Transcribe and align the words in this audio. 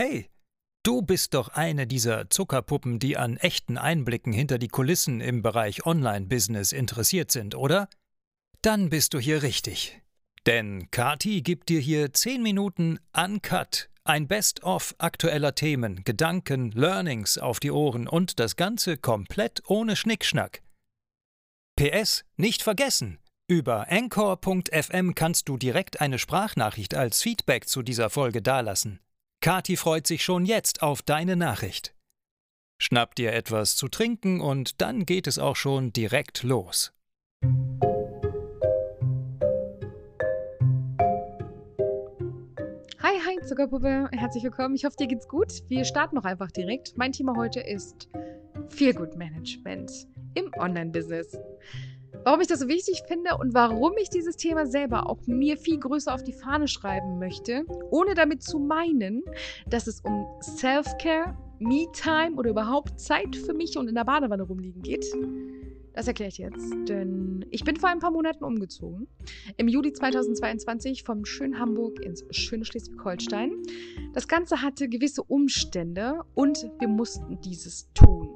Hey, 0.00 0.30
du 0.84 1.02
bist 1.02 1.34
doch 1.34 1.48
eine 1.48 1.88
dieser 1.88 2.30
Zuckerpuppen, 2.30 3.00
die 3.00 3.16
an 3.16 3.36
echten 3.36 3.76
Einblicken 3.76 4.32
hinter 4.32 4.56
die 4.58 4.68
Kulissen 4.68 5.20
im 5.20 5.42
Bereich 5.42 5.86
Online-Business 5.86 6.70
interessiert 6.70 7.32
sind, 7.32 7.56
oder? 7.56 7.88
Dann 8.62 8.90
bist 8.90 9.12
du 9.12 9.18
hier 9.18 9.42
richtig. 9.42 10.00
Denn 10.46 10.88
Kati 10.92 11.42
gibt 11.42 11.68
dir 11.68 11.80
hier 11.80 12.12
10 12.12 12.44
Minuten 12.44 13.00
uncut, 13.12 13.90
ein 14.04 14.28
Best-of 14.28 14.94
aktueller 14.98 15.56
Themen, 15.56 16.04
Gedanken, 16.04 16.70
Learnings 16.70 17.36
auf 17.36 17.58
die 17.58 17.72
Ohren 17.72 18.06
und 18.06 18.38
das 18.38 18.54
Ganze 18.54 18.98
komplett 18.98 19.62
ohne 19.66 19.96
Schnickschnack. 19.96 20.62
PS, 21.74 22.24
nicht 22.36 22.62
vergessen! 22.62 23.18
Über 23.48 23.90
anchor.fm 23.90 25.16
kannst 25.16 25.48
du 25.48 25.56
direkt 25.56 26.00
eine 26.00 26.20
Sprachnachricht 26.20 26.94
als 26.94 27.20
Feedback 27.20 27.66
zu 27.66 27.82
dieser 27.82 28.10
Folge 28.10 28.42
dalassen. 28.42 29.00
Kati 29.40 29.76
freut 29.76 30.04
sich 30.04 30.24
schon 30.24 30.44
jetzt 30.44 30.82
auf 30.82 31.00
deine 31.00 31.36
Nachricht. 31.36 31.94
Schnapp 32.80 33.14
dir 33.14 33.32
etwas 33.32 33.76
zu 33.76 33.86
trinken 33.86 34.40
und 34.40 34.80
dann 34.80 35.06
geht 35.06 35.28
es 35.28 35.38
auch 35.38 35.54
schon 35.54 35.92
direkt 35.92 36.42
los. 36.42 36.92
Hi, 43.00 43.14
hi, 43.24 43.46
Zuckerpuppe. 43.46 44.08
Herzlich 44.10 44.42
willkommen. 44.42 44.74
Ich 44.74 44.84
hoffe, 44.84 44.96
dir 44.98 45.06
geht's 45.06 45.28
gut. 45.28 45.62
Wir 45.68 45.84
starten 45.84 46.16
noch 46.16 46.24
einfach 46.24 46.50
direkt. 46.50 46.96
Mein 46.96 47.12
Thema 47.12 47.36
heute 47.36 47.60
ist 47.60 48.08
Feelgood 48.70 49.16
Management 49.16 50.08
im 50.34 50.50
Online-Business. 50.58 51.38
Warum 52.24 52.40
ich 52.40 52.46
das 52.46 52.60
so 52.60 52.68
wichtig 52.68 53.02
finde 53.06 53.36
und 53.38 53.54
warum 53.54 53.92
ich 54.00 54.10
dieses 54.10 54.36
Thema 54.36 54.66
selber 54.66 55.08
auch 55.08 55.18
mir 55.26 55.56
viel 55.56 55.78
größer 55.78 56.12
auf 56.12 56.22
die 56.22 56.32
Fahne 56.32 56.68
schreiben 56.68 57.18
möchte, 57.18 57.64
ohne 57.90 58.14
damit 58.14 58.42
zu 58.42 58.58
meinen, 58.58 59.22
dass 59.68 59.86
es 59.86 60.00
um 60.00 60.26
Self-Care, 60.42 61.36
Me-Time 61.58 62.36
oder 62.36 62.50
überhaupt 62.50 63.00
Zeit 63.00 63.34
für 63.34 63.54
mich 63.54 63.76
und 63.78 63.88
in 63.88 63.94
der 63.94 64.04
Badewanne 64.04 64.42
rumliegen 64.42 64.82
geht. 64.82 65.06
Das 65.94 66.06
erkläre 66.06 66.28
ich 66.28 66.38
jetzt, 66.38 66.72
denn 66.88 67.44
ich 67.50 67.64
bin 67.64 67.74
vor 67.74 67.88
ein 67.88 67.98
paar 67.98 68.12
Monaten 68.12 68.44
umgezogen. 68.44 69.08
Im 69.56 69.66
Juli 69.66 69.92
2022 69.92 71.02
vom 71.02 71.24
schönen 71.24 71.58
Hamburg 71.58 72.00
ins 72.04 72.24
schöne 72.30 72.64
Schleswig-Holstein. 72.64 73.50
Das 74.14 74.28
Ganze 74.28 74.62
hatte 74.62 74.88
gewisse 74.88 75.24
Umstände 75.24 76.20
und 76.34 76.70
wir 76.78 76.86
mussten 76.86 77.40
dieses 77.40 77.92
tun. 77.94 78.32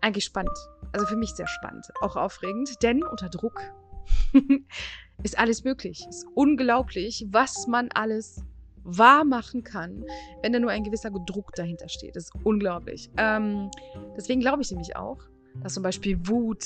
Eigentlich 0.00 0.24
spannend. 0.24 0.56
Also 0.92 1.06
für 1.06 1.16
mich 1.16 1.34
sehr 1.34 1.46
spannend, 1.46 1.86
auch 2.00 2.16
aufregend, 2.16 2.82
denn 2.82 3.02
unter 3.02 3.28
Druck 3.28 3.60
ist 5.22 5.38
alles 5.38 5.64
möglich. 5.64 6.06
Ist 6.08 6.26
unglaublich, 6.34 7.26
was 7.30 7.66
man 7.66 7.90
alles 7.94 8.42
wahr 8.84 9.24
machen 9.24 9.64
kann, 9.64 10.04
wenn 10.42 10.52
da 10.52 10.58
nur 10.58 10.70
ein 10.70 10.82
gewisser 10.82 11.10
Druck 11.10 11.54
dahinter 11.54 11.88
steht. 11.88 12.16
Das 12.16 12.24
ist 12.24 12.32
unglaublich. 12.44 13.10
Ähm, 13.16 13.70
deswegen 14.16 14.40
glaube 14.40 14.62
ich 14.62 14.70
nämlich 14.70 14.96
auch, 14.96 15.18
dass 15.62 15.74
zum 15.74 15.82
Beispiel 15.82 16.18
Wut 16.26 16.64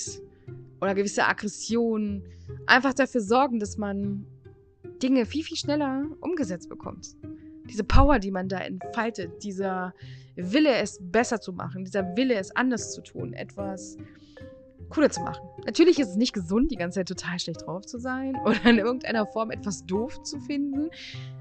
oder 0.81 0.95
gewisse 0.95 1.27
Aggressionen 1.27 2.23
einfach 2.67 2.95
dafür 2.95 3.21
sorgen, 3.21 3.59
dass 3.59 3.77
man 3.77 4.27
Dinge 5.03 5.27
viel, 5.27 5.43
viel 5.43 5.57
schneller 5.57 6.07
umgesetzt 6.21 6.69
bekommt. 6.69 7.17
Diese 7.69 7.85
Power, 7.85 8.19
die 8.19 8.31
man 8.31 8.49
da 8.49 8.59
entfaltet, 8.59 9.43
dieser 9.43 9.95
Wille, 10.37 10.75
es 10.77 10.99
besser 11.01 11.41
zu 11.41 11.53
machen, 11.53 11.85
dieser 11.85 12.17
Wille, 12.17 12.35
es 12.35 12.55
anders 12.55 12.93
zu 12.93 13.03
tun, 13.03 13.33
etwas 13.33 13.97
cooler 14.93 15.11
zu 15.11 15.21
machen. 15.21 15.49
Natürlich 15.65 15.99
ist 15.99 16.11
es 16.11 16.17
nicht 16.17 16.33
gesund, 16.33 16.71
die 16.71 16.77
ganze 16.77 17.01
Zeit 17.01 17.09
total 17.09 17.39
schlecht 17.39 17.67
drauf 17.67 17.87
zu 17.87 17.99
sein 17.99 18.37
oder 18.45 18.65
in 18.65 18.79
irgendeiner 18.79 19.27
Form 19.27 19.51
etwas 19.51 19.85
doof 19.87 20.23
zu 20.23 20.39
finden. 20.41 20.91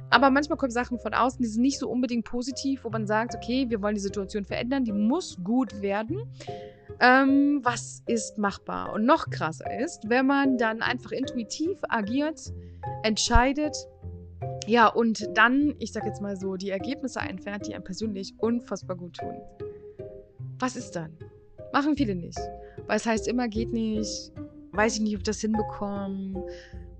Aber 0.09 0.29
manchmal 0.29 0.57
kommen 0.57 0.71
Sachen 0.71 0.99
von 0.99 1.13
außen, 1.13 1.41
die 1.41 1.47
sind 1.47 1.61
nicht 1.61 1.79
so 1.79 1.89
unbedingt 1.89 2.25
positiv, 2.25 2.83
wo 2.83 2.89
man 2.89 3.07
sagt, 3.07 3.33
okay, 3.35 3.69
wir 3.69 3.81
wollen 3.81 3.95
die 3.95 4.01
Situation 4.01 4.43
verändern, 4.43 4.83
die 4.83 4.91
muss 4.91 5.37
gut 5.41 5.81
werden. 5.81 6.23
Ähm, 6.99 7.61
was 7.63 8.03
ist 8.07 8.37
machbar? 8.37 8.93
Und 8.93 9.05
noch 9.05 9.29
krasser 9.29 9.79
ist, 9.79 10.09
wenn 10.09 10.27
man 10.27 10.57
dann 10.57 10.81
einfach 10.81 11.11
intuitiv 11.11 11.79
agiert, 11.87 12.51
entscheidet, 13.03 13.75
ja, 14.71 14.87
und 14.87 15.27
dann, 15.33 15.75
ich 15.79 15.91
sag 15.91 16.05
jetzt 16.05 16.21
mal 16.21 16.37
so, 16.37 16.55
die 16.55 16.69
Ergebnisse 16.69 17.19
einfährt, 17.19 17.67
die 17.67 17.73
einem 17.73 17.83
persönlich 17.83 18.35
unfassbar 18.37 18.95
gut 18.95 19.17
tun. 19.17 19.35
Was 20.59 20.77
ist 20.77 20.95
dann? 20.95 21.11
Machen 21.73 21.97
viele 21.97 22.15
nicht. 22.15 22.39
Weil 22.87 22.95
es 22.95 23.05
heißt 23.05 23.27
immer, 23.27 23.49
geht 23.49 23.73
nicht, 23.73 24.31
weiß 24.71 24.95
ich 24.95 25.01
nicht, 25.01 25.15
ob 25.15 25.19
ich 25.19 25.25
das 25.25 25.41
hinbekomme. 25.41 26.45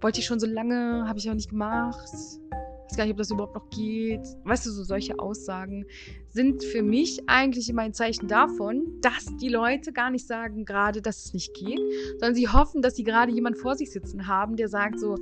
Wollte 0.02 0.20
ich 0.20 0.26
schon 0.26 0.42
so 0.42 0.48
lange, 0.48 1.08
habe 1.08 1.18
ich 1.18 1.30
auch 1.30 1.34
nicht 1.34 1.52
gemacht. 1.52 2.10
Weiß 2.12 2.98
gar 2.98 3.06
nicht, 3.06 3.14
ob 3.14 3.20
das 3.20 3.32
überhaupt 3.32 3.56
noch 3.56 3.70
geht. 3.70 4.28
Weißt 4.44 4.66
du, 4.66 4.72
so 4.72 4.84
solche 4.84 5.18
Aussagen 5.20 5.86
sind 6.28 6.66
für 6.66 6.84
mich 6.84 7.22
eigentlich 7.28 7.70
immer 7.70 7.84
ein 7.84 7.94
Zeichen 7.94 8.28
davon, 8.28 9.00
dass 9.00 9.28
die 9.38 9.48
Leute 9.48 9.94
gar 9.94 10.12
nicht 10.12 10.28
sagen 10.28 10.66
gerade, 10.66 11.02
dass 11.02 11.24
es 11.24 11.34
nicht 11.34 11.54
geht, 11.54 11.80
sondern 12.20 12.36
sie 12.36 12.50
hoffen, 12.50 12.82
dass 12.82 12.98
sie 12.98 13.06
gerade 13.06 13.32
jemand 13.32 13.58
vor 13.58 13.76
sich 13.76 13.92
sitzen 13.92 14.28
haben, 14.28 14.58
der 14.58 14.68
sagt 14.68 15.00
so, 15.00 15.16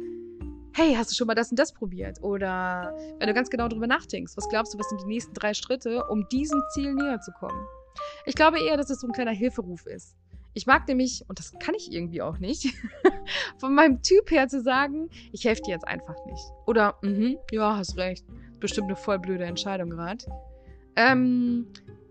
hey, 0.74 0.94
hast 0.96 1.12
du 1.12 1.16
schon 1.16 1.28
mal 1.28 1.35
das 1.35 1.52
und 1.52 1.59
das 1.59 1.74
probiert? 1.74 2.22
Oder 2.22 2.94
wenn 3.19 3.28
du 3.28 3.34
ganz 3.34 3.50
genau 3.50 3.68
darüber 3.68 3.88
nachdenkst, 3.88 4.34
was 4.35 4.47
glaubst 4.50 4.74
du, 4.74 4.80
was 4.80 4.90
sind 4.90 5.02
die 5.02 5.07
nächsten 5.07 5.34
drei 5.34 5.53
Schritte, 5.53 6.03
um 6.06 6.28
diesem 6.30 6.62
Ziel 6.74 6.94
näher 6.94 7.19
zu 7.22 7.31
kommen? 7.31 7.66
Ich 8.25 8.35
glaube 8.35 8.59
eher, 8.59 8.78
dass 8.78 8.90
es 8.90 9.02
so 9.02 9.07
ein 9.07 9.13
kleiner 9.13 9.31
Hilferuf 9.31 9.85
ist. 9.85 10.16
Ich 10.53 10.66
mag 10.66 10.88
nämlich, 10.88 11.24
und 11.28 11.38
das 11.40 11.53
kann 11.59 11.75
ich 11.75 11.91
irgendwie 11.91 12.22
auch 12.22 12.40
nicht, 12.40 12.74
von 13.59 13.74
meinem 13.74 14.02
Typ 14.02 14.31
her 14.31 14.47
zu 14.47 14.62
sagen, 14.62 15.09
ich 15.31 15.46
helfe 15.46 15.62
dir 15.62 15.72
jetzt 15.72 15.88
einfach 15.88 16.16
nicht. 16.25 16.44
Oder, 16.66 16.96
mhm, 17.01 17.38
ja, 17.51 17.78
hast 17.78 17.97
recht. 17.97 18.25
Bestimmt 18.59 18.88
eine 18.88 18.96
voll 18.96 19.19
blöde 19.19 19.46
Entscheidung 19.46 19.90
gerade. 19.90 20.25
Ähm, 20.96 21.68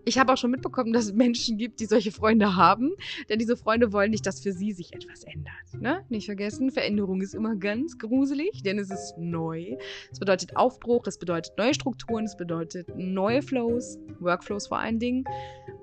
ich 0.09 0.17
habe 0.17 0.33
auch 0.33 0.37
schon 0.37 0.51
mitbekommen, 0.51 0.91
dass 0.91 1.05
es 1.05 1.13
Menschen 1.13 1.57
gibt, 1.57 1.79
die 1.79 1.85
solche 1.85 2.11
Freunde 2.11 2.55
haben, 2.55 2.91
denn 3.29 3.37
diese 3.37 3.55
Freunde 3.55 3.93
wollen 3.93 4.09
nicht, 4.09 4.25
dass 4.25 4.41
für 4.41 4.51
sie 4.51 4.71
sich 4.71 4.91
etwas 4.93 5.23
ändert. 5.23 5.53
Ne? 5.79 6.03
Nicht 6.09 6.25
vergessen, 6.25 6.71
Veränderung 6.71 7.21
ist 7.21 7.35
immer 7.35 7.55
ganz 7.55 7.97
gruselig, 7.99 8.63
denn 8.63 8.79
es 8.79 8.89
ist 8.89 9.13
neu. 9.17 9.77
Es 10.11 10.19
bedeutet 10.19 10.57
Aufbruch, 10.57 11.05
es 11.05 11.19
bedeutet 11.19 11.53
neue 11.57 11.75
Strukturen, 11.75 12.25
es 12.25 12.35
bedeutet 12.35 12.87
neue 12.97 13.43
Flows, 13.43 13.99
Workflows 14.19 14.67
vor 14.67 14.79
allen 14.79 14.97
Dingen, 14.99 15.23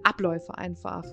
Abläufe 0.03 0.59
einfach. 0.59 1.05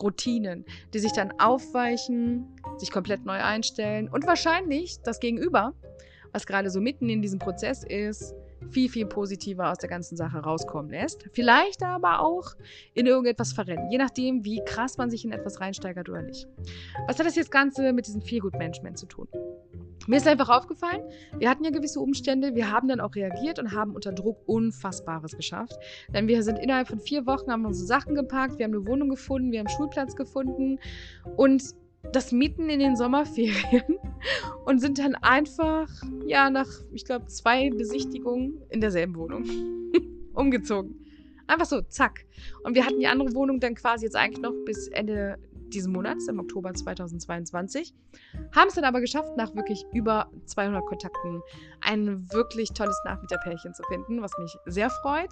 Routinen, 0.00 0.64
die 0.94 0.98
sich 1.00 1.12
dann 1.12 1.32
aufweichen, 1.38 2.46
sich 2.78 2.90
komplett 2.90 3.26
neu 3.26 3.42
einstellen 3.42 4.08
und 4.08 4.26
wahrscheinlich 4.26 5.02
das 5.02 5.20
Gegenüber, 5.20 5.74
was 6.32 6.46
gerade 6.46 6.70
so 6.70 6.80
mitten 6.80 7.08
in 7.08 7.20
diesem 7.20 7.38
Prozess 7.38 7.84
ist, 7.84 8.34
viel, 8.70 8.88
viel 8.88 9.06
positiver 9.06 9.70
aus 9.70 9.78
der 9.78 9.88
ganzen 9.88 10.16
Sache 10.16 10.38
rauskommen 10.38 10.90
lässt. 10.90 11.28
Vielleicht 11.32 11.82
aber 11.82 12.20
auch 12.20 12.54
in 12.94 13.06
irgendetwas 13.06 13.52
verrennen, 13.52 13.90
je 13.90 13.98
nachdem, 13.98 14.44
wie 14.44 14.62
krass 14.64 14.98
man 14.98 15.10
sich 15.10 15.24
in 15.24 15.32
etwas 15.32 15.60
reinsteigert 15.60 16.08
oder 16.08 16.22
nicht. 16.22 16.46
Was 17.06 17.18
hat 17.18 17.26
das 17.26 17.36
jetzt 17.36 17.50
Ganze 17.50 17.92
mit 17.92 18.06
diesem 18.06 18.22
Feelgood-Management 18.22 18.98
zu 18.98 19.06
tun? 19.06 19.28
Mir 20.06 20.16
ist 20.16 20.26
einfach 20.26 20.48
aufgefallen, 20.48 21.02
wir 21.38 21.48
hatten 21.48 21.62
ja 21.62 21.70
gewisse 21.70 22.00
Umstände, 22.00 22.54
wir 22.54 22.70
haben 22.70 22.88
dann 22.88 23.00
auch 23.00 23.14
reagiert 23.14 23.58
und 23.58 23.72
haben 23.72 23.94
unter 23.94 24.12
Druck 24.12 24.38
Unfassbares 24.46 25.36
geschafft. 25.36 25.76
Denn 26.12 26.26
wir 26.26 26.42
sind 26.42 26.58
innerhalb 26.58 26.88
von 26.88 27.00
vier 27.00 27.26
Wochen, 27.26 27.52
haben 27.52 27.66
unsere 27.66 27.86
Sachen 27.86 28.14
gepackt, 28.14 28.58
wir 28.58 28.64
haben 28.64 28.74
eine 28.74 28.86
Wohnung 28.86 29.10
gefunden, 29.10 29.52
wir 29.52 29.60
haben 29.60 29.66
einen 29.66 29.76
Schulplatz 29.76 30.16
gefunden 30.16 30.80
und 31.36 31.62
das 32.12 32.32
mitten 32.32 32.68
in 32.68 32.80
den 32.80 32.96
Sommerferien 32.96 33.98
und 34.64 34.80
sind 34.80 34.98
dann 34.98 35.14
einfach, 35.16 35.88
ja, 36.26 36.50
nach, 36.50 36.68
ich 36.92 37.04
glaube, 37.04 37.26
zwei 37.26 37.70
Besichtigungen 37.70 38.60
in 38.70 38.80
derselben 38.80 39.16
Wohnung 39.16 39.44
umgezogen. 40.34 41.06
Einfach 41.46 41.66
so, 41.66 41.80
zack. 41.82 42.26
Und 42.62 42.74
wir 42.74 42.86
hatten 42.86 43.00
die 43.00 43.08
andere 43.08 43.34
Wohnung 43.34 43.58
dann 43.60 43.74
quasi 43.74 44.04
jetzt 44.04 44.16
eigentlich 44.16 44.40
noch 44.40 44.54
bis 44.64 44.88
Ende 44.88 45.36
diesen 45.70 45.92
Monats, 45.92 46.28
im 46.28 46.38
Oktober 46.38 46.74
2022. 46.74 47.94
Haben 48.54 48.68
es 48.68 48.74
dann 48.74 48.84
aber 48.84 49.00
geschafft, 49.00 49.36
nach 49.36 49.54
wirklich 49.54 49.84
über 49.92 50.30
200 50.46 50.84
Kontakten 50.84 51.40
ein 51.80 52.30
wirklich 52.32 52.70
tolles 52.70 53.00
Nachmieterpärchen 53.04 53.72
zu 53.74 53.82
finden, 53.84 54.20
was 54.20 54.32
mich 54.38 54.56
sehr 54.66 54.90
freut. 54.90 55.30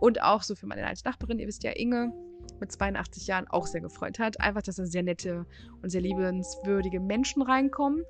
Und 0.00 0.22
auch 0.22 0.42
so 0.42 0.54
für 0.54 0.66
meine 0.66 0.86
alte 0.86 1.04
Nachbarin, 1.04 1.38
ihr 1.38 1.46
wisst 1.46 1.62
ja, 1.64 1.72
Inge, 1.72 2.12
mit 2.60 2.72
82 2.72 3.26
Jahren 3.26 3.46
auch 3.48 3.66
sehr 3.66 3.80
gefreut 3.80 4.18
hat. 4.18 4.40
Einfach, 4.40 4.62
dass 4.62 4.76
da 4.76 4.86
sehr 4.86 5.02
nette 5.02 5.46
und 5.82 5.90
sehr 5.90 6.00
liebenswürdige 6.00 7.00
Menschen 7.00 7.42
reinkommen. 7.42 8.04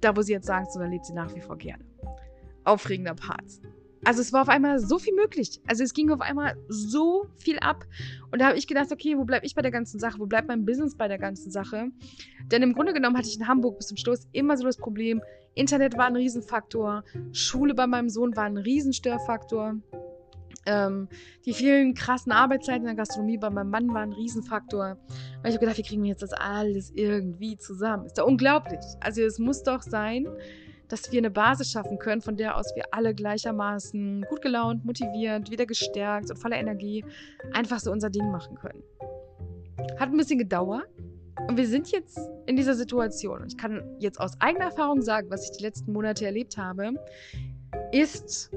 Da, 0.00 0.16
wo 0.16 0.22
sie 0.22 0.32
jetzt 0.32 0.46
sagt, 0.46 0.72
so, 0.72 0.80
da 0.80 0.86
lebt 0.86 1.06
sie 1.06 1.14
nach 1.14 1.34
wie 1.34 1.40
vor 1.40 1.56
gerne. 1.56 1.84
Aufregender 2.64 3.14
Part 3.14 3.60
also 4.04 4.20
es 4.20 4.32
war 4.32 4.42
auf 4.42 4.48
einmal 4.48 4.78
so 4.78 4.98
viel 4.98 5.14
möglich. 5.14 5.60
Also 5.66 5.84
es 5.84 5.94
ging 5.94 6.10
auf 6.10 6.20
einmal 6.20 6.56
so 6.68 7.26
viel 7.38 7.58
ab. 7.58 7.84
Und 8.30 8.40
da 8.40 8.46
habe 8.48 8.58
ich 8.58 8.66
gedacht, 8.66 8.90
okay, 8.90 9.16
wo 9.16 9.24
bleibe 9.24 9.46
ich 9.46 9.54
bei 9.54 9.62
der 9.62 9.70
ganzen 9.70 10.00
Sache? 10.00 10.18
Wo 10.18 10.26
bleibt 10.26 10.48
mein 10.48 10.64
Business 10.64 10.96
bei 10.96 11.08
der 11.08 11.18
ganzen 11.18 11.50
Sache? 11.50 11.88
Denn 12.50 12.62
im 12.62 12.72
Grunde 12.72 12.92
genommen 12.92 13.16
hatte 13.16 13.28
ich 13.28 13.38
in 13.38 13.46
Hamburg 13.46 13.78
bis 13.78 13.88
zum 13.88 13.96
Schluss 13.96 14.26
immer 14.32 14.56
so 14.56 14.64
das 14.64 14.76
Problem, 14.76 15.22
Internet 15.54 15.96
war 15.96 16.06
ein 16.06 16.16
Riesenfaktor, 16.16 17.04
Schule 17.32 17.74
bei 17.74 17.86
meinem 17.86 18.08
Sohn 18.08 18.34
war 18.34 18.44
ein 18.44 18.56
Riesenstörfaktor. 18.56 19.76
Ähm, 20.66 21.08
die 21.44 21.52
vielen 21.52 21.94
krassen 21.94 22.32
Arbeitszeiten 22.32 22.82
in 22.82 22.86
der 22.86 22.94
Gastronomie 22.94 23.38
bei 23.38 23.50
meinem 23.50 23.70
Mann 23.70 23.88
waren 23.88 24.10
ein 24.10 24.12
Riesenfaktor. 24.12 24.96
Weil 25.42 25.50
ich 25.50 25.56
habe 25.56 25.66
gedacht, 25.66 25.78
wie 25.78 25.82
kriegen 25.82 26.02
wir 26.02 26.10
jetzt 26.10 26.22
das 26.22 26.32
alles 26.32 26.90
irgendwie 26.94 27.56
zusammen? 27.56 28.06
Ist 28.06 28.18
doch 28.18 28.26
unglaublich. 28.26 28.80
Also 29.00 29.22
es 29.22 29.38
muss 29.38 29.62
doch 29.62 29.82
sein, 29.82 30.26
dass 30.88 31.10
wir 31.10 31.18
eine 31.18 31.30
Basis 31.30 31.72
schaffen 31.72 31.98
können, 31.98 32.20
von 32.20 32.36
der 32.36 32.56
aus 32.56 32.76
wir 32.76 32.84
alle 32.92 33.14
gleichermaßen 33.14 34.26
gut 34.28 34.42
gelaunt, 34.42 34.84
motiviert, 34.84 35.50
wieder 35.50 35.64
gestärkt 35.64 36.30
und 36.30 36.36
voller 36.36 36.56
Energie 36.56 37.04
einfach 37.52 37.80
so 37.80 37.90
unser 37.90 38.10
Ding 38.10 38.30
machen 38.30 38.56
können. 38.56 38.82
Hat 39.98 40.10
ein 40.10 40.16
bisschen 40.16 40.38
gedauert. 40.38 40.86
Und 41.48 41.56
wir 41.56 41.66
sind 41.66 41.90
jetzt 41.90 42.20
in 42.46 42.56
dieser 42.56 42.74
Situation. 42.74 43.40
Und 43.40 43.48
ich 43.48 43.56
kann 43.56 43.82
jetzt 43.98 44.20
aus 44.20 44.38
eigener 44.40 44.66
Erfahrung 44.66 45.00
sagen, 45.00 45.30
was 45.30 45.44
ich 45.44 45.56
die 45.56 45.64
letzten 45.64 45.92
Monate 45.92 46.26
erlebt 46.26 46.56
habe, 46.58 46.92
ist, 47.90 48.50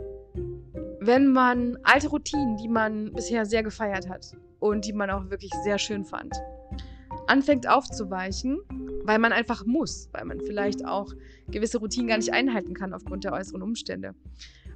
wenn 1.06 1.32
man 1.32 1.78
alte 1.84 2.10
Routinen, 2.10 2.58
die 2.58 2.68
man 2.68 3.14
bisher 3.14 3.46
sehr 3.46 3.64
gefeiert 3.64 4.10
hat 4.10 4.36
und 4.60 4.86
die 4.86 4.94
man 4.94 5.10
auch 5.10 5.30
wirklich 5.30 5.52
sehr 5.64 5.78
schön 5.78 6.06
fand, 6.06 6.34
anfängt 7.28 7.68
aufzuweichen, 7.68 8.60
weil 9.04 9.20
man 9.20 9.32
einfach 9.32 9.66
muss, 9.66 10.10
weil 10.14 10.26
man 10.26 10.40
vielleicht 10.42 10.86
auch 10.86 11.14
gewisse 11.48 11.80
Routinen 11.80 12.08
gar 12.08 12.18
nicht 12.18 12.34
einhalten 12.34 12.74
kann 12.74 12.94
aufgrund 12.94 13.24
der 13.24 13.34
äußeren 13.34 13.62
Umstände, 13.62 14.16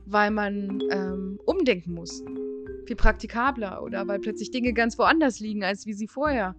weil 0.05 0.31
man 0.31 0.81
ähm, 0.91 1.39
umdenken 1.45 1.93
muss, 1.93 2.23
viel 2.85 2.95
praktikabler 2.95 3.83
oder 3.83 4.07
weil 4.07 4.19
plötzlich 4.19 4.51
Dinge 4.51 4.73
ganz 4.73 4.97
woanders 4.97 5.39
liegen, 5.39 5.63
als 5.63 5.85
wie 5.85 5.93
sie 5.93 6.07
vorher 6.07 6.55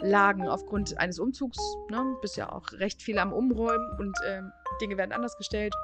lagen 0.00 0.48
aufgrund 0.48 0.98
eines 0.98 1.18
Umzugs. 1.18 1.58
Ne? 1.90 2.16
Bist 2.22 2.36
ja 2.36 2.50
auch 2.50 2.72
recht 2.72 3.02
viel 3.02 3.18
am 3.18 3.32
Umräumen 3.32 3.98
und 3.98 4.16
ähm, 4.26 4.50
Dinge 4.80 4.96
werden 4.96 5.12
anders 5.12 5.36
gestellt. 5.36 5.74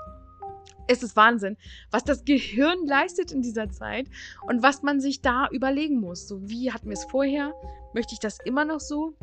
Es 0.89 1.03
ist 1.03 1.17
Wahnsinn, 1.17 1.57
was 1.91 2.05
das 2.05 2.25
Gehirn 2.25 2.87
leistet 2.87 3.33
in 3.33 3.43
dieser 3.43 3.71
Zeit 3.71 4.07
und 4.47 4.63
was 4.63 4.83
man 4.83 5.01
sich 5.01 5.21
da 5.21 5.49
überlegen 5.51 6.01
muss. 6.01 6.29
So, 6.29 6.49
wie 6.49 6.73
hatten 6.73 6.87
wir 6.87 6.95
es 6.95 7.05
vorher? 7.05 7.53
Möchte 7.93 8.15
ich 8.15 8.21
das 8.21 8.39
immer 8.45 8.65
noch 8.65 8.81
so? 8.81 9.15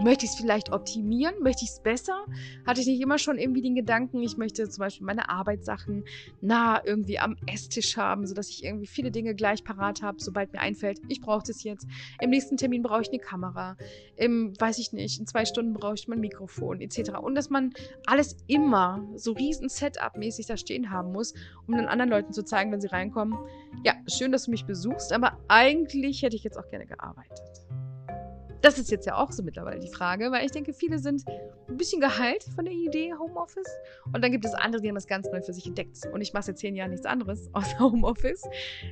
Möchte 0.00 0.24
ich 0.24 0.32
es 0.32 0.36
vielleicht 0.36 0.72
optimieren? 0.72 1.34
Möchte 1.40 1.64
ich 1.64 1.70
es 1.70 1.80
besser? 1.80 2.24
Hatte 2.66 2.80
ich 2.80 2.86
nicht 2.86 3.00
immer 3.00 3.18
schon 3.18 3.38
irgendwie 3.38 3.62
den 3.62 3.74
Gedanken, 3.74 4.22
ich 4.22 4.36
möchte 4.36 4.68
zum 4.68 4.80
Beispiel 4.82 5.06
meine 5.06 5.28
Arbeitssachen 5.28 6.04
nah 6.40 6.84
irgendwie 6.84 7.18
am 7.18 7.36
Esstisch 7.46 7.96
haben, 7.96 8.26
sodass 8.26 8.48
ich 8.48 8.64
irgendwie 8.64 8.86
viele 8.86 9.10
Dinge 9.10 9.34
gleich 9.34 9.64
parat 9.64 10.02
habe, 10.02 10.18
sobald 10.20 10.52
mir 10.52 10.60
einfällt, 10.60 11.00
ich 11.08 11.20
brauche 11.20 11.44
das 11.46 11.62
jetzt. 11.62 11.86
Im 12.20 12.30
nächsten 12.30 12.56
Termin 12.56 12.82
brauche 12.82 13.02
ich 13.02 13.08
eine 13.08 13.18
Kamera. 13.18 13.76
Im, 14.16 14.58
weiß 14.58 14.78
ich 14.78 14.92
nicht, 14.92 15.18
in 15.18 15.26
zwei 15.26 15.44
Stunden 15.44 15.74
brauche 15.74 15.94
ich 15.94 16.08
mein 16.08 16.20
Mikrofon, 16.20 16.80
etc. 16.80 17.18
Und 17.20 17.34
dass 17.34 17.50
man 17.50 17.72
alles 18.06 18.36
immer 18.46 19.06
so 19.16 19.32
riesen 19.32 19.68
Setup-mäßig 19.68 20.46
da 20.46 20.56
stehen 20.56 20.90
haben 20.90 21.12
muss, 21.12 21.34
um 21.66 21.76
den 21.76 21.86
anderen 21.86 22.10
Leuten 22.10 22.32
zu 22.32 22.44
zeigen, 22.44 22.72
wenn 22.72 22.80
sie 22.80 22.88
reinkommen, 22.88 23.36
ja, 23.84 23.94
schön, 24.06 24.32
dass 24.32 24.44
du 24.44 24.50
mich 24.50 24.64
besuchst, 24.64 25.12
aber 25.12 25.38
eigentlich 25.48 26.22
hätte 26.22 26.36
ich 26.36 26.44
jetzt 26.44 26.58
auch 26.58 26.68
gerne 26.68 26.86
gearbeitet. 26.86 27.61
Das 28.62 28.78
ist 28.78 28.92
jetzt 28.92 29.06
ja 29.06 29.16
auch 29.16 29.32
so 29.32 29.42
mittlerweile 29.42 29.80
die 29.80 29.90
Frage, 29.90 30.30
weil 30.30 30.46
ich 30.46 30.52
denke, 30.52 30.72
viele 30.72 31.00
sind 31.00 31.24
ein 31.68 31.76
bisschen 31.76 32.00
geheilt 32.00 32.44
von 32.54 32.64
der 32.64 32.72
Idee 32.72 33.12
Homeoffice. 33.12 33.68
Und 34.12 34.22
dann 34.22 34.30
gibt 34.30 34.44
es 34.44 34.54
andere, 34.54 34.80
die 34.80 34.88
haben 34.88 34.94
das 34.94 35.08
ganz 35.08 35.28
neu 35.32 35.42
für 35.42 35.52
sich 35.52 35.66
entdeckt. 35.66 35.98
Und 36.12 36.20
ich 36.20 36.32
mache 36.32 36.44
seit 36.44 36.58
zehn 36.58 36.76
Jahren 36.76 36.92
nichts 36.92 37.04
anderes 37.04 37.50
außer 37.52 37.80
Homeoffice. 37.80 38.42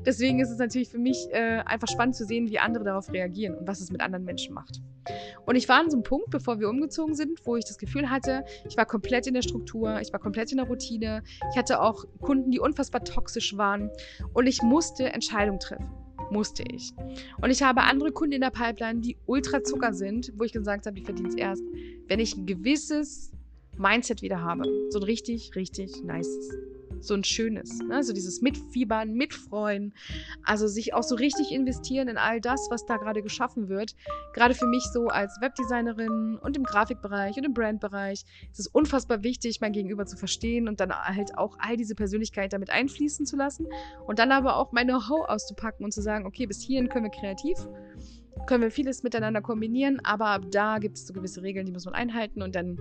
Deswegen 0.04 0.40
ist 0.40 0.50
es 0.50 0.58
natürlich 0.58 0.88
für 0.88 0.98
mich 0.98 1.28
äh, 1.30 1.62
einfach 1.64 1.86
spannend 1.86 2.16
zu 2.16 2.24
sehen, 2.24 2.50
wie 2.50 2.58
andere 2.58 2.82
darauf 2.82 3.12
reagieren 3.12 3.54
und 3.54 3.68
was 3.68 3.80
es 3.80 3.92
mit 3.92 4.00
anderen 4.00 4.24
Menschen 4.24 4.54
macht. 4.54 4.80
Und 5.46 5.54
ich 5.54 5.68
war 5.68 5.78
an 5.78 5.88
so 5.88 5.96
einem 5.96 6.02
Punkt, 6.02 6.30
bevor 6.30 6.58
wir 6.58 6.68
umgezogen 6.68 7.14
sind, 7.14 7.46
wo 7.46 7.56
ich 7.56 7.64
das 7.64 7.78
Gefühl 7.78 8.10
hatte, 8.10 8.44
ich 8.68 8.76
war 8.76 8.86
komplett 8.86 9.28
in 9.28 9.34
der 9.34 9.42
Struktur, 9.42 10.00
ich 10.00 10.12
war 10.12 10.18
komplett 10.18 10.50
in 10.50 10.58
der 10.58 10.66
Routine. 10.66 11.22
Ich 11.52 11.56
hatte 11.56 11.80
auch 11.80 12.04
Kunden, 12.20 12.50
die 12.50 12.58
unfassbar 12.58 13.04
toxisch 13.04 13.56
waren. 13.56 13.90
Und 14.34 14.48
ich 14.48 14.62
musste 14.62 15.12
Entscheidungen 15.12 15.60
treffen 15.60 15.88
musste 16.30 16.62
ich. 16.62 16.92
Und 17.40 17.50
ich 17.50 17.62
habe 17.62 17.82
andere 17.82 18.12
Kunden 18.12 18.34
in 18.34 18.40
der 18.40 18.50
Pipeline, 18.50 19.00
die 19.00 19.16
ultra 19.26 19.62
Zucker 19.62 19.92
sind, 19.92 20.32
wo 20.36 20.44
ich 20.44 20.52
gesagt 20.52 20.86
habe, 20.86 20.94
die 20.94 21.04
verdienen 21.04 21.28
es 21.28 21.34
erst, 21.34 21.62
wenn 22.06 22.20
ich 22.20 22.36
ein 22.36 22.46
gewisses 22.46 23.32
Mindset 23.76 24.22
wieder 24.22 24.42
habe. 24.42 24.64
So 24.90 24.98
ein 24.98 25.04
richtig, 25.04 25.54
richtig 25.56 26.02
nice 26.04 26.28
so 27.00 27.14
ein 27.14 27.24
schönes. 27.24 27.78
Ne? 27.80 28.02
So 28.02 28.12
dieses 28.12 28.40
Mitfiebern, 28.40 29.12
Mitfreuen. 29.12 29.94
Also 30.44 30.66
sich 30.66 30.94
auch 30.94 31.02
so 31.02 31.14
richtig 31.14 31.52
investieren 31.52 32.08
in 32.08 32.16
all 32.16 32.40
das, 32.40 32.68
was 32.70 32.86
da 32.86 32.96
gerade 32.96 33.22
geschaffen 33.22 33.68
wird. 33.68 33.94
Gerade 34.34 34.54
für 34.54 34.66
mich 34.66 34.84
so 34.92 35.08
als 35.08 35.40
Webdesignerin 35.40 36.38
und 36.40 36.56
im 36.56 36.64
Grafikbereich 36.64 37.36
und 37.36 37.44
im 37.44 37.54
Brandbereich 37.54 38.24
ist 38.50 38.60
es 38.60 38.66
unfassbar 38.66 39.22
wichtig, 39.22 39.60
mein 39.60 39.72
Gegenüber 39.72 40.06
zu 40.06 40.16
verstehen 40.16 40.68
und 40.68 40.80
dann 40.80 40.92
halt 40.92 41.36
auch 41.36 41.56
all 41.58 41.76
diese 41.76 41.94
Persönlichkeit 41.94 42.52
damit 42.52 42.70
einfließen 42.70 43.26
zu 43.26 43.36
lassen. 43.36 43.66
Und 44.06 44.18
dann 44.18 44.32
aber 44.32 44.56
auch 44.56 44.72
mein 44.72 44.86
Know-how 44.86 45.28
auszupacken 45.28 45.84
und 45.84 45.92
zu 45.92 46.02
sagen, 46.02 46.26
okay, 46.26 46.46
bis 46.46 46.60
hierhin 46.60 46.88
können 46.88 47.04
wir 47.04 47.10
kreativ 47.10 47.56
können 48.46 48.62
wir 48.62 48.70
vieles 48.70 49.02
miteinander 49.02 49.42
kombinieren, 49.42 50.00
aber 50.02 50.28
ab 50.28 50.42
da 50.50 50.78
gibt 50.78 50.96
es 50.96 51.06
so 51.06 51.12
gewisse 51.12 51.42
Regeln, 51.42 51.66
die 51.66 51.72
muss 51.72 51.84
man 51.84 51.94
einhalten 51.94 52.42
und 52.42 52.54
dann 52.54 52.78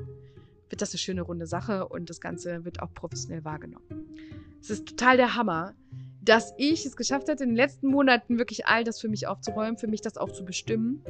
wird 0.70 0.82
das 0.82 0.92
eine 0.92 1.00
schöne 1.00 1.22
runde 1.22 1.48
Sache 1.48 1.88
und 1.88 2.10
das 2.10 2.22
Ganze 2.22 2.66
wird 2.66 2.82
auch 2.82 2.94
professionell 2.94 3.44
wahrgenommen. 3.44 3.86
Es 4.62 4.70
ist 4.70 4.88
total 4.88 5.18
der 5.18 5.36
Hammer, 5.36 5.74
dass 6.22 6.54
ich 6.58 6.86
es 6.86 6.96
geschafft 6.96 7.30
hatte, 7.30 7.44
in 7.44 7.52
den 7.52 7.56
letzten 7.56 7.88
Monaten 7.88 8.38
wirklich 8.38 8.66
all 8.68 8.84
das 8.84 9.00
für 9.00 9.10
mich 9.10 9.28
aufzuräumen, 9.28 9.78
für 9.78 9.88
mich 9.88 10.02
das 10.02 10.18
auch 10.18 10.32
zu 10.32 10.46
bestimmen, 10.46 11.04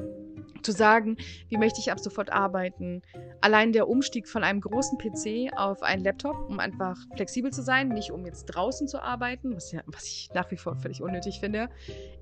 zu 0.62 0.72
sagen, 0.72 1.18
wie 1.48 1.58
möchte 1.58 1.80
ich 1.80 1.92
ab 1.92 2.00
sofort 2.00 2.32
arbeiten. 2.32 3.02
Allein 3.42 3.72
der 3.72 3.88
Umstieg 3.88 4.28
von 4.28 4.44
einem 4.44 4.62
großen 4.62 4.98
PC 4.98 5.58
auf 5.58 5.82
einen 5.82 6.04
Laptop, 6.04 6.50
um 6.50 6.60
einfach 6.60 6.98
flexibel 7.16 7.52
zu 7.52 7.62
sein, 7.62 7.90
nicht 7.90 8.12
um 8.12 8.26
jetzt 8.26 8.46
draußen 8.46 8.88
zu 8.88 9.02
arbeiten, 9.02 9.56
was, 9.56 9.72
ja, 9.72 9.82
was 9.88 10.06
ich 10.06 10.30
nach 10.34 10.52
wie 10.52 10.58
vor 10.58 10.76
völlig 10.76 11.02
unnötig 11.02 11.40
finde. 11.40 11.70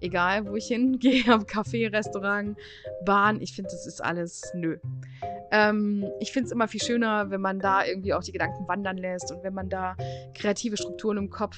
Egal, 0.01 0.47
wo 0.47 0.55
ich 0.55 0.67
hingehe, 0.67 1.23
am 1.31 1.43
Café, 1.43 1.91
Restaurant, 1.91 2.57
Bahn, 3.05 3.41
ich 3.41 3.53
finde, 3.53 3.71
das 3.71 3.87
ist 3.87 4.03
alles 4.03 4.43
nö. 4.53 4.77
Ähm, 5.51 6.05
ich 6.19 6.31
finde 6.31 6.47
es 6.47 6.51
immer 6.51 6.67
viel 6.67 6.81
schöner, 6.81 7.29
wenn 7.29 7.41
man 7.41 7.59
da 7.59 7.85
irgendwie 7.85 8.13
auch 8.13 8.23
die 8.23 8.31
Gedanken 8.31 8.67
wandern 8.67 8.97
lässt 8.97 9.31
und 9.31 9.43
wenn 9.43 9.53
man 9.53 9.69
da 9.69 9.95
kreative 10.33 10.77
Strukturen 10.77 11.17
im 11.17 11.29
Kopf 11.29 11.57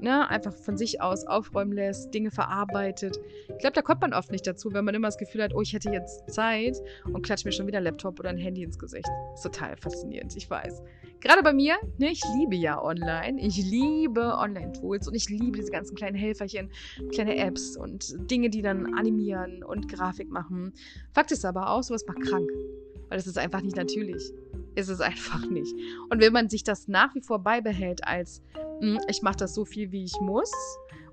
ne, 0.00 0.28
einfach 0.28 0.54
von 0.54 0.76
sich 0.76 1.00
aus 1.00 1.26
aufräumen 1.26 1.72
lässt, 1.72 2.12
Dinge 2.12 2.30
verarbeitet. 2.30 3.18
Ich 3.48 3.58
glaube, 3.58 3.74
da 3.74 3.82
kommt 3.82 4.00
man 4.00 4.12
oft 4.12 4.30
nicht 4.30 4.46
dazu, 4.46 4.72
wenn 4.72 4.84
man 4.84 4.94
immer 4.94 5.08
das 5.08 5.18
Gefühl 5.18 5.42
hat, 5.42 5.54
oh, 5.54 5.60
ich 5.60 5.72
hätte 5.72 5.90
jetzt 5.90 6.30
Zeit 6.30 6.76
und 7.04 7.22
klatscht 7.22 7.44
mir 7.44 7.52
schon 7.52 7.66
wieder 7.66 7.78
ein 7.78 7.84
Laptop 7.84 8.18
oder 8.18 8.30
ein 8.30 8.38
Handy 8.38 8.62
ins 8.62 8.78
Gesicht. 8.78 9.08
ist 9.34 9.42
total 9.42 9.76
faszinierend, 9.76 10.36
ich 10.36 10.48
weiß. 10.48 10.82
Gerade 11.20 11.42
bei 11.42 11.52
mir, 11.52 11.76
ne, 11.98 12.10
ich 12.10 12.22
liebe 12.34 12.56
ja 12.56 12.82
online. 12.82 13.40
Ich 13.40 13.56
liebe 13.58 14.36
Online-Tools 14.38 15.06
und 15.06 15.14
ich 15.14 15.28
liebe 15.28 15.58
diese 15.58 15.70
ganzen 15.70 15.94
kleinen 15.94 16.16
Helferchen, 16.16 16.70
kleine 17.12 17.36
Apps 17.36 17.76
und 17.76 18.30
Dinge, 18.30 18.48
die 18.48 18.62
dann 18.62 18.94
animieren 18.94 19.62
und 19.62 19.92
Grafik 19.92 20.30
machen. 20.30 20.72
Fakt 21.12 21.30
ist 21.30 21.44
aber 21.44 21.70
auch, 21.70 21.82
sowas 21.82 22.06
macht 22.06 22.22
krank 22.22 22.48
weil 23.10 23.18
es 23.18 23.26
ist 23.26 23.36
einfach 23.36 23.60
nicht 23.60 23.76
natürlich. 23.76 24.32
Ist 24.76 24.88
es 24.88 25.00
einfach 25.00 25.44
nicht. 25.50 25.74
Und 26.08 26.20
wenn 26.20 26.32
man 26.32 26.48
sich 26.48 26.64
das 26.64 26.88
nach 26.88 27.14
wie 27.14 27.20
vor 27.20 27.40
beibehält 27.40 28.06
als, 28.06 28.42
mh, 28.80 28.80
hm, 28.80 29.00
ich 29.08 29.20
mache 29.20 29.36
das 29.36 29.54
so 29.54 29.66
viel, 29.66 29.92
wie 29.92 30.04
ich 30.04 30.18
muss 30.20 30.50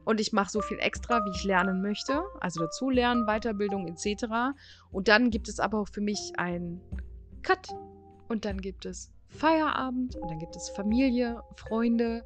und 0.06 0.22
ich 0.22 0.32
mache 0.32 0.52
so 0.52 0.62
viel 0.62 0.78
extra, 0.80 1.26
wie 1.26 1.32
ich 1.32 1.44
lernen 1.44 1.82
möchte, 1.82 2.22
also 2.40 2.62
dazu 2.62 2.90
lernen, 2.90 3.26
Weiterbildung 3.26 3.88
etc. 3.88 4.56
Und 4.92 5.10
dann 5.10 5.32
gibt 5.32 5.50
es 5.50 5.60
aber 5.60 5.80
auch 5.80 5.90
für 5.90 6.02
mich 6.02 6.34
ein 6.38 6.80
Cut 7.42 7.68
und 8.30 8.46
dann 8.46 8.62
gibt 8.62 8.86
es 8.86 9.12
Feierabend 9.28 10.16
und 10.16 10.30
dann 10.30 10.40
gibt 10.40 10.56
es 10.56 10.70
Familie, 10.70 11.42
Freunde. 11.56 12.24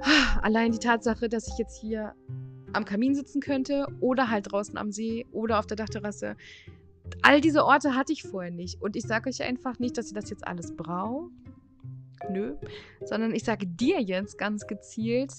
Allein 0.42 0.72
die 0.72 0.78
Tatsache, 0.78 1.28
dass 1.28 1.48
ich 1.48 1.58
jetzt 1.58 1.80
hier 1.80 2.14
am 2.72 2.84
Kamin 2.84 3.14
sitzen 3.14 3.40
könnte 3.40 3.86
oder 4.00 4.30
halt 4.30 4.52
draußen 4.52 4.76
am 4.76 4.92
See 4.92 5.26
oder 5.32 5.58
auf 5.58 5.66
der 5.66 5.76
Dachterrasse, 5.76 6.36
all 7.22 7.40
diese 7.40 7.64
Orte 7.64 7.94
hatte 7.94 8.12
ich 8.12 8.22
vorher 8.22 8.50
nicht. 8.50 8.80
Und 8.80 8.96
ich 8.96 9.04
sage 9.04 9.28
euch 9.28 9.42
einfach 9.42 9.78
nicht, 9.78 9.98
dass 9.98 10.10
ihr 10.10 10.14
das 10.14 10.30
jetzt 10.30 10.46
alles 10.46 10.74
braucht. 10.76 11.30
Nö. 12.30 12.56
Sondern 13.04 13.34
ich 13.34 13.44
sage 13.44 13.66
dir 13.66 14.00
jetzt 14.00 14.38
ganz 14.38 14.66
gezielt, 14.66 15.32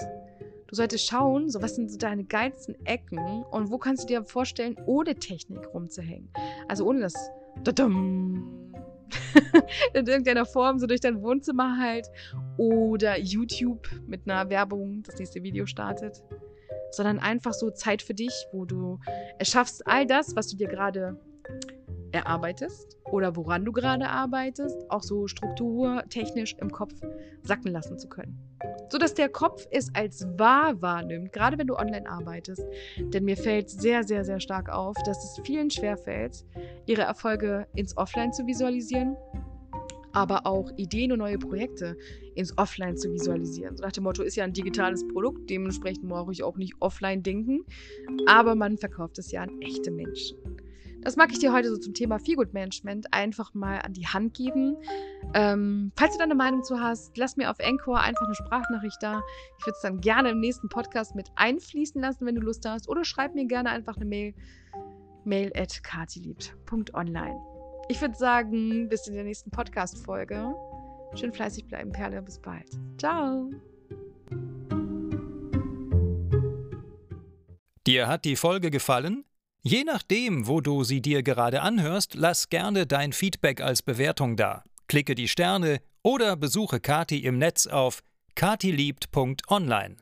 du 0.68 0.76
solltest 0.76 1.08
schauen, 1.08 1.50
so 1.50 1.62
was 1.62 1.76
sind 1.76 1.92
so 1.92 1.98
deine 1.98 2.24
geilsten 2.24 2.76
Ecken 2.86 3.44
und 3.52 3.72
wo 3.72 3.78
kannst 3.78 4.04
du 4.04 4.08
dir 4.08 4.24
vorstellen, 4.24 4.78
ohne 4.86 5.16
Technik 5.16 5.74
rumzuhängen. 5.74 6.30
Also 6.68 6.86
ohne 6.86 7.02
das 7.02 7.14
in 9.94 10.06
irgendeiner 10.06 10.46
Form 10.46 10.80
so 10.80 10.88
durch 10.88 11.02
dein 11.02 11.22
Wohnzimmer 11.22 11.78
halt 11.80 12.08
oder 12.58 13.20
YouTube 13.20 13.90
mit 14.08 14.30
einer 14.30 14.50
Werbung 14.50 15.04
das 15.04 15.18
nächste 15.18 15.44
Video 15.44 15.66
startet, 15.66 16.24
sondern 16.92 17.20
einfach 17.20 17.54
so 17.54 17.72
Zeit 17.72 18.02
für 18.02 18.14
dich, 18.14 18.34
wo 18.52 18.66
du 18.66 19.00
erschaffst 19.38 19.86
all 19.88 20.06
das, 20.06 20.36
was 20.36 20.48
du 20.48 20.58
dir 20.58 20.68
gerade 20.68 21.20
erarbeitest 22.12 22.98
oder 23.12 23.36
woran 23.36 23.66
du 23.66 23.72
gerade 23.72 24.10
arbeitest, 24.10 24.90
auch 24.90 25.04
so 25.04 25.28
strukturtechnisch 25.28 26.56
im 26.60 26.72
Kopf 26.72 26.94
sacken 27.44 27.72
lassen 27.72 27.98
zu 28.00 28.08
können. 28.08 28.38
So 28.90 28.98
dass 28.98 29.14
der 29.14 29.30
Kopf 29.30 29.68
es 29.72 29.94
als 29.94 30.26
wahr 30.38 30.82
wahrnimmt, 30.82 31.32
gerade 31.32 31.58
wenn 31.58 31.68
du 31.68 31.76
online 31.76 32.10
arbeitest. 32.10 32.64
Denn 32.98 33.26
mir 33.26 33.38
fällt 33.38 33.70
sehr, 33.70 34.04
sehr, 34.04 34.26
sehr 34.26 34.40
stark 34.40 34.70
auf, 34.70 34.96
dass 35.06 35.24
es 35.24 35.46
vielen 35.46 35.70
schwerfällt, 35.70 36.46
ihre 36.86 37.04
Erfolge 37.04 37.68
ins 37.76 37.96
Offline 37.98 38.34
zu 38.34 38.48
visualisieren, 38.48 39.16
aber 40.12 40.46
auch 40.46 40.72
Ideen 40.76 41.12
und 41.12 41.20
neue 41.20 41.38
Projekte 41.38 41.96
ins 42.36 42.58
Offline 42.58 42.98
zu 42.98 43.12
visualisieren. 43.12 43.78
So 43.78 43.84
nach 43.84 43.92
dem 43.92 44.04
Motto, 44.04 44.24
ist 44.24 44.36
ja 44.36 44.44
ein 44.44 44.54
digitales 44.54 45.08
Produkt, 45.08 45.50
dementsprechend 45.50 46.10
brauche 46.10 46.32
ich 46.32 46.44
auch 46.44 46.58
nicht 46.58 46.74
offline 46.80 47.22
denken, 47.22 47.62
aber 48.26 48.56
man 48.56 48.78
verkauft 48.78 49.20
es 49.20 49.32
ja 49.32 49.44
an 49.44 49.62
echte 49.62 49.92
Menschen. 49.92 50.38
Das 51.02 51.16
mag 51.16 51.32
ich 51.32 51.40
dir 51.40 51.54
heute 51.54 51.70
so 51.70 51.78
zum 51.78 51.94
Thema 51.94 52.20
Feelgood 52.20 52.54
Management 52.54 53.14
einfach 53.14 53.54
mal 53.54 53.80
an 53.80 53.94
die 53.94 54.08
Hand 54.08 54.34
geben. 54.34 54.78
Ähm, 55.34 55.92
falls 55.96 56.14
du 56.14 56.18
da 56.18 56.26
eine 56.26 56.36
Meinung 56.36 56.64
zu 56.64 56.80
hast, 56.80 57.18
lass 57.18 57.38
mir 57.38 57.50
auf 57.50 57.60
Encore 57.60 58.00
einfach 58.00 58.26
eine 58.26 58.36
Sprachnachricht 58.36 58.98
da. 59.02 59.22
Ich 59.60 59.66
würde 59.66 59.76
es 59.76 59.82
dann 59.82 60.02
gerne 60.02 60.32
im 60.32 60.40
nächsten 60.40 60.68
Podcast 60.68 61.16
mit 61.16 61.30
einfließen 61.36 62.02
lassen, 62.02 62.26
wenn 62.26 62.36
du 62.36 62.42
Lust 62.42 62.68
hast. 62.68 62.90
Oder 62.90 63.06
schreib 63.06 63.34
mir 63.34 63.46
gerne 63.46 63.70
einfach 63.70 63.96
eine 63.96 64.06
Mail. 64.06 64.34
Mail 65.26 65.52
at 65.56 65.84
kartiliebt.online. 65.84 67.38
Ich 67.88 68.02
würde 68.02 68.16
sagen, 68.16 68.90
bis 68.90 69.08
in 69.08 69.16
der 69.16 69.24
nächsten 69.24 69.52
Podcast-Folge. 69.52 70.54
Schön 71.16 71.34
fleißig 71.34 71.68
bleiben, 71.68 71.92
Perle. 71.92 72.22
Bis 72.22 72.40
bald. 72.40 72.70
Ciao. 72.98 73.50
Dir 77.88 78.08
hat 78.08 78.26
die 78.26 78.36
Folge 78.36 78.70
gefallen? 78.70 79.26
Je 79.62 79.84
nachdem, 79.84 80.48
wo 80.48 80.62
du 80.62 80.86
sie 80.86 81.02
dir 81.02 81.22
gerade 81.22 81.62
anhörst, 81.62 82.16
lass 82.16 82.50
gerne 82.50 82.88
dein 82.88 83.12
Feedback 83.12 83.60
als 83.60 83.82
Bewertung 83.82 84.38
da. 84.38 84.64
Klicke 84.88 85.16
die 85.16 85.28
Sterne 85.28 85.82
oder 86.02 86.38
besuche 86.38 86.80
Kati 86.80 87.20
im 87.20 87.38
Netz 87.38 87.68
auf 87.68 88.02
katiliebt.online. 88.36 89.98